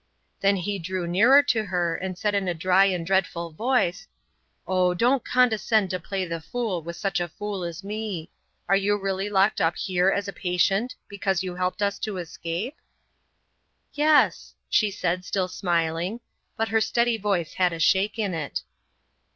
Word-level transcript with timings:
Then 0.39 0.55
he 0.55 0.79
drew 0.79 1.05
nearer 1.05 1.43
to 1.43 1.65
her, 1.65 1.93
and 1.95 2.17
said 2.17 2.33
in 2.33 2.47
a 2.47 2.55
dry 2.55 2.85
and 2.85 3.05
dreadful 3.05 3.51
voice: 3.51 4.07
"Oh, 4.65 4.95
don't 4.95 5.23
condescend 5.23 5.91
to 5.91 5.99
play 5.99 6.25
the 6.25 6.41
fool 6.41 6.81
with 6.81 6.95
such 6.95 7.19
a 7.19 7.27
fool 7.29 7.63
as 7.63 7.83
me. 7.83 8.31
Are 8.67 8.75
you 8.75 8.97
really 8.99 9.29
locked 9.29 9.61
up 9.61 9.75
here 9.77 10.09
as 10.09 10.27
a 10.27 10.33
patient 10.33 10.95
because 11.07 11.43
you 11.43 11.53
helped 11.55 11.83
us 11.83 11.99
to 11.99 12.17
escape?" 12.17 12.77
"Yes," 13.93 14.55
she 14.71 14.89
said, 14.89 15.23
still 15.23 15.47
smiling, 15.47 16.19
but 16.57 16.69
her 16.69 16.81
steady 16.81 17.17
voice 17.19 17.53
had 17.53 17.71
a 17.71 17.77
shake 17.77 18.17
in 18.17 18.33
it. 18.33 18.63